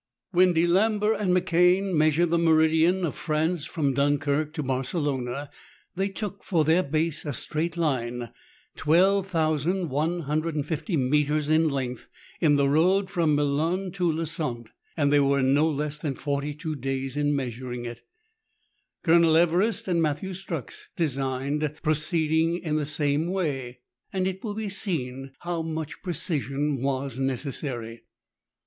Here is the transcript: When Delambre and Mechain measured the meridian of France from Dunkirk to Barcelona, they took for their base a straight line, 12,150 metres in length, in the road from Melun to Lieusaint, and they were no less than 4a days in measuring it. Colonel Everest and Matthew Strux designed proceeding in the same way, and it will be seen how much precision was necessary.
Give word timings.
When 0.31 0.53
Delambre 0.53 1.15
and 1.15 1.31
Mechain 1.31 1.93
measured 1.95 2.31
the 2.31 2.39
meridian 2.39 3.05
of 3.05 3.13
France 3.13 3.65
from 3.65 3.93
Dunkirk 3.93 4.51
to 4.53 4.63
Barcelona, 4.63 5.51
they 5.95 6.09
took 6.09 6.43
for 6.43 6.65
their 6.65 6.81
base 6.81 7.23
a 7.23 7.33
straight 7.33 7.77
line, 7.77 8.31
12,150 8.77 10.97
metres 10.97 11.49
in 11.49 11.69
length, 11.69 12.07
in 12.39 12.55
the 12.55 12.67
road 12.67 13.11
from 13.11 13.35
Melun 13.35 13.91
to 13.93 14.11
Lieusaint, 14.11 14.71
and 14.97 15.13
they 15.13 15.19
were 15.19 15.43
no 15.43 15.69
less 15.69 15.99
than 15.99 16.15
4a 16.15 16.81
days 16.81 17.15
in 17.15 17.35
measuring 17.35 17.85
it. 17.85 18.01
Colonel 19.03 19.37
Everest 19.37 19.87
and 19.87 20.01
Matthew 20.01 20.31
Strux 20.31 20.85
designed 20.95 21.75
proceeding 21.83 22.57
in 22.57 22.75
the 22.77 22.87
same 22.87 23.27
way, 23.27 23.81
and 24.11 24.25
it 24.25 24.43
will 24.43 24.55
be 24.55 24.67
seen 24.67 25.33
how 25.41 25.61
much 25.61 26.01
precision 26.01 26.81
was 26.81 27.19
necessary. 27.19 28.01